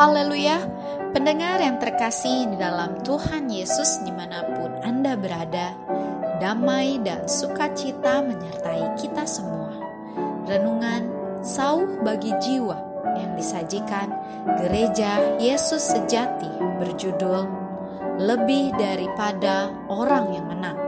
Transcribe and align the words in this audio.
Haleluya, 0.00 0.64
pendengar 1.12 1.60
yang 1.60 1.76
terkasih 1.76 2.48
di 2.48 2.56
dalam 2.56 3.04
Tuhan 3.04 3.52
Yesus 3.52 4.00
di 4.00 4.08
mana 4.08 4.48
pun 4.48 4.72
Anda 4.80 5.12
berada, 5.12 5.76
damai 6.40 7.04
dan 7.04 7.28
sukacita 7.28 8.24
menyertai 8.24 8.96
kita 8.96 9.28
semua. 9.28 9.68
Renungan 10.48 11.04
sauh 11.44 12.00
bagi 12.00 12.32
jiwa 12.40 12.80
yang 13.12 13.36
disajikan 13.36 14.08
Gereja 14.64 15.36
Yesus 15.36 15.92
Sejati 15.92 16.48
berjudul 16.80 17.44
Lebih 18.24 18.72
Daripada 18.80 19.68
Orang 19.84 20.32
Yang 20.32 20.46
Menang. 20.48 20.80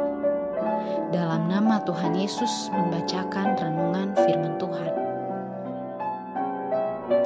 Dalam 1.12 1.52
nama 1.52 1.84
Tuhan 1.84 2.16
Yesus 2.16 2.72
membacakan 2.72 3.60
renungan 3.60 4.16
firman 4.24 4.56
Tuhan. 4.56 4.92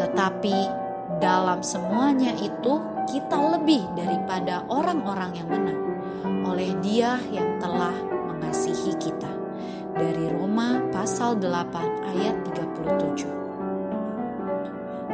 Tetapi 0.02 0.85
dalam 1.16 1.64
semuanya 1.64 2.36
itu, 2.36 2.76
kita 3.08 3.56
lebih 3.56 3.88
daripada 3.96 4.68
orang-orang 4.68 5.32
yang 5.38 5.48
menang 5.48 5.80
oleh 6.44 6.76
Dia 6.84 7.16
yang 7.32 7.56
telah 7.56 7.96
mengasihi 8.32 8.92
kita. 9.00 9.32
Dari 9.96 10.28
Roma 10.28 10.76
pasal 10.92 11.40
8 11.40 12.12
ayat 12.12 12.36
37. 12.52 13.32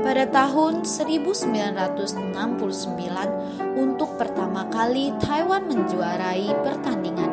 Pada 0.02 0.26
tahun 0.26 0.82
1969, 0.82 3.78
untuk 3.78 4.18
pertama 4.18 4.66
kali 4.66 5.14
Taiwan 5.22 5.70
menjuarai 5.70 6.50
pertandingan 6.66 7.31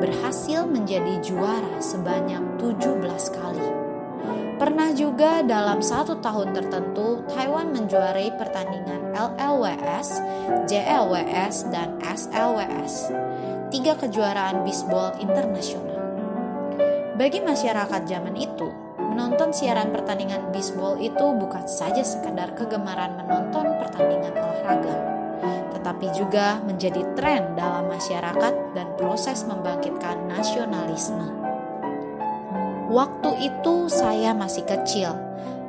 berhasil 0.00 0.64
menjadi 0.64 1.20
juara 1.20 1.78
sebanyak 1.78 2.40
17 2.56 3.36
kali. 3.36 3.68
Pernah 4.56 4.92
juga 4.92 5.40
dalam 5.44 5.80
satu 5.80 6.20
tahun 6.20 6.52
tertentu 6.52 7.24
Taiwan 7.32 7.72
menjuarai 7.72 8.34
pertandingan 8.36 9.12
LLWS, 9.16 10.20
JLWS, 10.68 11.68
dan 11.72 11.96
SLWS, 12.04 13.12
tiga 13.72 13.96
kejuaraan 13.96 14.64
bisbol 14.64 15.16
internasional. 15.20 16.00
Bagi 17.16 17.40
masyarakat 17.44 18.04
zaman 18.04 18.36
itu, 18.36 18.68
Menonton 19.10 19.50
siaran 19.50 19.90
pertandingan 19.90 20.54
bisbol 20.54 20.94
itu 21.02 21.34
bukan 21.34 21.66
saja 21.66 22.06
sekedar 22.06 22.54
kegemaran 22.54 23.18
menonton 23.18 23.74
pertandingan 23.82 24.38
olahraga, 24.38 25.19
tetapi 25.74 26.12
juga 26.12 26.60
menjadi 26.62 27.02
tren 27.16 27.56
dalam 27.56 27.88
masyarakat 27.88 28.76
dan 28.76 28.86
proses 29.00 29.42
membangkitkan 29.48 30.28
nasionalisme. 30.28 31.40
Waktu 32.90 33.30
itu 33.46 33.86
saya 33.86 34.34
masih 34.34 34.66
kecil 34.66 35.14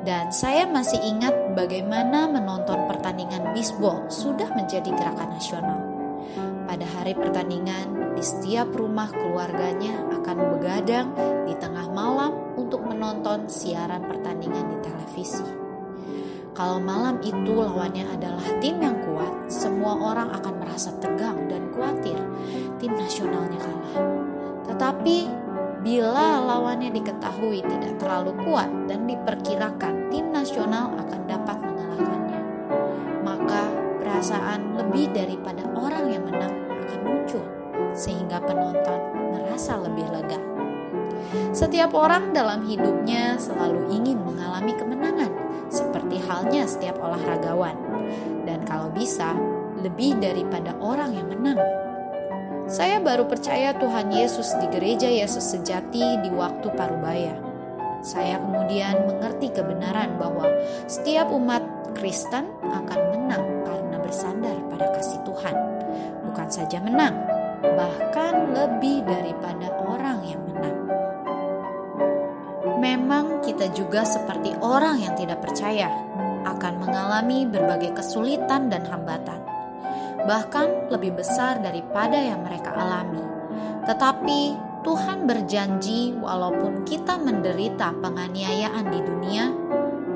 dan 0.02 0.34
saya 0.34 0.66
masih 0.66 0.98
ingat 0.98 1.54
bagaimana 1.54 2.26
menonton 2.26 2.90
pertandingan 2.90 3.54
bisbol 3.54 4.10
sudah 4.10 4.50
menjadi 4.58 4.90
gerakan 4.90 5.30
nasional. 5.30 5.78
Pada 6.66 6.86
hari 6.98 7.14
pertandingan, 7.14 8.16
di 8.18 8.22
setiap 8.24 8.74
rumah 8.74 9.10
keluarganya 9.10 10.02
akan 10.18 10.36
begadang 10.56 11.14
di 11.46 11.54
tengah 11.58 11.86
malam 11.90 12.34
untuk 12.58 12.82
menonton 12.86 13.46
siaran 13.46 14.02
pertandingan 14.02 14.66
di 14.72 14.78
televisi. 14.82 15.61
Kalau 16.52 16.76
malam 16.76 17.16
itu 17.24 17.56
lawannya 17.56 18.04
adalah 18.12 18.44
tim 18.60 18.76
yang 18.76 19.00
kuat, 19.08 19.48
semua 19.48 19.96
orang 19.96 20.28
akan 20.36 20.60
merasa 20.60 20.92
tegang 21.00 21.48
dan 21.48 21.72
khawatir 21.72 22.20
tim 22.76 22.92
nasionalnya 22.92 23.56
kalah. 23.56 23.96
Tetapi 24.68 25.16
bila 25.80 26.44
lawannya 26.44 26.92
diketahui 26.92 27.64
tidak 27.64 27.96
terlalu 27.96 28.36
kuat 28.44 28.68
dan 28.84 29.08
diperkirakan 29.08 30.12
tim 30.12 30.28
nasional 30.28 30.92
akan 30.98 31.20
dapat 31.24 31.56
mengalahkannya, 31.56 32.40
maka 33.24 33.62
perasaan 34.02 34.76
lebih 34.76 35.08
daripada 35.14 35.64
orang 35.72 36.04
yang 36.10 36.24
menang 36.26 36.52
akan 36.68 37.00
muncul 37.06 37.44
sehingga 37.96 38.42
penonton 38.44 39.00
merasa 39.32 39.78
lebih 39.78 40.04
lega. 40.10 40.40
Setiap 41.54 41.94
orang 41.94 42.34
dalam 42.34 42.66
hidupnya 42.66 43.38
selalu 43.38 43.94
ingin 43.94 44.18
mengalami 44.20 44.74
kemenangan, 44.74 45.21
halnya 46.32 46.64
setiap 46.64 46.96
olahragawan, 47.04 47.76
dan 48.48 48.64
kalau 48.64 48.88
bisa, 48.88 49.36
lebih 49.84 50.16
daripada 50.16 50.72
orang 50.80 51.12
yang 51.12 51.28
menang. 51.28 51.60
Saya 52.72 53.04
baru 53.04 53.28
percaya 53.28 53.76
Tuhan 53.76 54.08
Yesus 54.08 54.56
di 54.56 54.66
gereja 54.72 55.10
Yesus 55.10 55.44
sejati 55.52 56.24
di 56.24 56.30
waktu 56.32 56.72
Parubaya. 56.72 57.36
Saya 58.00 58.40
kemudian 58.40 59.04
mengerti 59.04 59.52
kebenaran 59.52 60.16
bahwa 60.16 60.48
setiap 60.88 61.28
umat 61.30 61.62
Kristen 61.92 62.48
akan 62.64 63.00
menang 63.12 63.44
karena 63.68 63.96
bersandar 64.00 64.56
pada 64.72 64.88
kasih 64.96 65.20
Tuhan. 65.28 65.56
Bukan 66.32 66.48
saja 66.48 66.80
menang, 66.80 67.14
bahkan 67.62 68.56
lebih 68.56 69.04
daripada 69.04 69.68
orang 69.84 70.24
yang 70.24 70.40
menang. 70.48 70.81
Memang 72.82 73.46
kita 73.46 73.70
juga 73.70 74.02
seperti 74.02 74.58
orang 74.58 74.98
yang 74.98 75.14
tidak 75.14 75.38
percaya 75.38 75.86
akan 76.42 76.82
mengalami 76.82 77.46
berbagai 77.46 77.94
kesulitan 77.94 78.66
dan 78.66 78.82
hambatan, 78.82 79.38
bahkan 80.26 80.90
lebih 80.90 81.14
besar 81.14 81.62
daripada 81.62 82.18
yang 82.18 82.42
mereka 82.42 82.74
alami. 82.74 83.22
Tetapi 83.86 84.40
Tuhan 84.82 85.30
berjanji, 85.30 86.18
walaupun 86.18 86.82
kita 86.82 87.22
menderita 87.22 87.94
penganiayaan 88.02 88.90
di 88.90 88.98
dunia, 88.98 89.44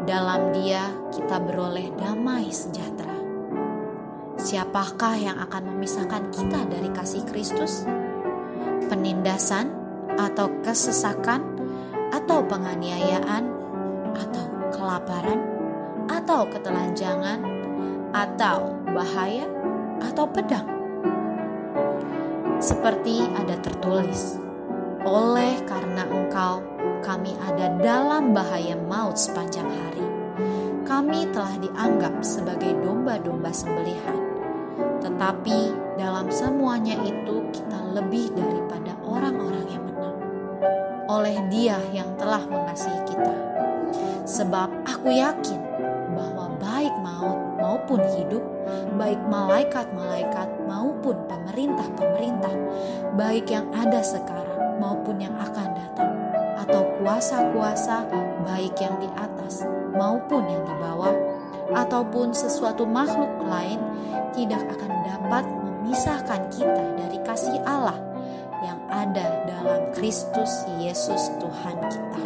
dalam 0.02 0.50
Dia 0.50 0.90
kita 1.14 1.38
beroleh 1.38 1.94
damai 1.94 2.50
sejahtera. 2.50 3.14
Siapakah 4.42 5.14
yang 5.14 5.38
akan 5.38 5.70
memisahkan 5.70 6.34
kita 6.34 6.66
dari 6.66 6.90
kasih 6.90 7.22
Kristus? 7.30 7.86
Penindasan 8.90 9.70
atau 10.18 10.50
kesesakan? 10.66 11.55
Atau 12.14 12.42
penganiayaan, 12.44 13.44
atau 14.14 14.46
kelaparan, 14.74 15.40
atau 16.06 16.46
ketelanjangan, 16.50 17.40
atau 18.14 18.74
bahaya, 18.94 19.46
atau 20.02 20.24
pedang. 20.28 20.68
Seperti 22.56 23.26
ada 23.36 23.58
tertulis, 23.60 24.40
oleh 25.04 25.60
karena 25.68 26.08
engkau 26.08 26.64
kami 27.04 27.36
ada 27.44 27.70
dalam 27.78 28.32
bahaya 28.32 28.74
maut 28.88 29.14
sepanjang 29.14 29.68
hari. 29.68 30.06
Kami 30.86 31.28
telah 31.34 31.58
dianggap 31.60 32.22
sebagai 32.22 32.72
domba-domba 32.80 33.50
sembelihan. 33.50 34.18
Tetapi 35.02 35.58
dalam 35.98 36.30
semuanya 36.30 36.94
itu 37.02 37.46
kita 37.52 37.78
lebih 37.94 38.32
daripada 38.34 38.94
orang-orang 39.02 39.66
yang 39.70 39.86
oleh 41.06 41.38
Dia 41.50 41.78
yang 41.94 42.14
telah 42.18 42.42
mengasihi 42.46 43.00
kita. 43.06 43.34
Sebab 44.26 44.86
aku 44.86 45.14
yakin 45.14 45.62
bahwa 46.12 46.50
baik 46.58 46.94
maut 46.98 47.38
maupun 47.62 48.02
hidup, 48.18 48.42
baik 48.98 49.18
malaikat-malaikat 49.30 50.48
maupun 50.66 51.14
pemerintah-pemerintah, 51.30 52.54
baik 53.14 53.46
yang 53.50 53.70
ada 53.70 54.02
sekarang 54.02 54.82
maupun 54.82 55.22
yang 55.22 55.34
akan 55.38 55.72
datang, 55.78 56.12
atau 56.58 56.82
kuasa-kuasa 56.98 58.04
baik 58.42 58.74
yang 58.82 58.98
di 58.98 59.08
atas 59.14 59.62
maupun 59.94 60.42
yang 60.50 60.62
di 60.66 60.74
bawah, 60.74 61.14
ataupun 61.70 62.34
sesuatu 62.34 62.82
makhluk 62.82 63.30
lain 63.46 63.78
tidak 64.34 64.62
akan 64.74 64.92
dapat 65.06 65.44
memisahkan 65.46 66.50
kita 66.50 66.84
dari 66.98 67.18
kasih 67.22 67.62
Allah 67.62 67.98
yang 68.62 68.78
ada 68.90 69.45
Kristus 70.06 70.62
Yesus 70.78 71.34
Tuhan 71.42 71.82
kita. 71.82 72.22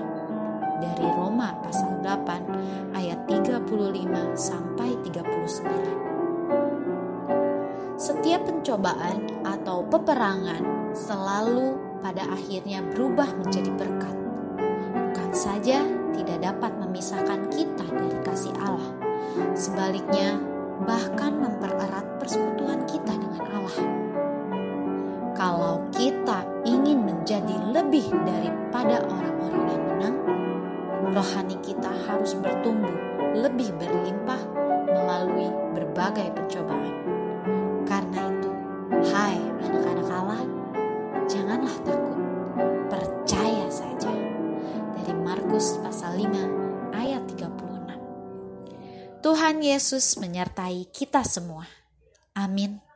Dari 0.85 1.09
Roma 1.17 1.57
pasal 1.65 2.05
8 2.05 2.93
ayat 2.93 3.25
35 3.25 4.37
sampai 4.37 5.01
39. 5.01 7.97
Setiap 7.97 8.45
pencobaan 8.45 9.25
atau 9.49 9.81
peperangan 9.89 10.93
selalu 10.93 11.81
pada 12.05 12.29
akhirnya 12.29 12.85
berubah 12.85 13.33
menjadi 13.41 13.73
berkat. 13.73 14.17
Bukan 14.93 15.33
saja 15.33 15.81
tidak 16.13 16.53
dapat 16.53 16.77
memisahkan 16.85 17.49
kita 17.49 17.89
dari 17.97 18.21
kasih 18.21 18.53
Allah, 18.61 18.93
sebaliknya 19.57 20.37
bahkan 20.85 21.33
mempererat 21.33 22.05
persekutuan 22.21 22.85
kita 22.85 23.17
dengan 23.17 23.41
Allah. 23.41 23.77
Kalau 25.33 25.81
kita 25.97 26.10
lebih 27.91 28.07
daripada 28.23 29.03
orang-orang 29.03 29.67
yang 29.67 29.83
menang, 29.83 30.17
rohani 31.11 31.59
kita 31.59 31.91
harus 32.07 32.39
bertumbuh 32.39 32.95
lebih 33.35 33.75
berlimpah 33.83 34.39
melalui 34.95 35.51
berbagai 35.75 36.31
pencobaan. 36.39 36.95
Karena 37.91 38.31
itu, 38.31 38.51
hai 39.11 39.43
anak-anak 39.67 40.07
Allah, 40.07 40.43
takut. 41.83 42.15
Percaya 42.95 43.67
saja. 43.67 44.15
Dari 44.95 45.15
Markus 45.19 45.75
pasal 45.83 46.15
5 46.15 46.95
ayat 46.95 47.27
36. 47.27 49.19
Tuhan 49.19 49.67
Yesus 49.67 50.15
menyertai 50.15 50.87
kita 50.95 51.27
semua. 51.27 51.67
Amin. 52.39 52.90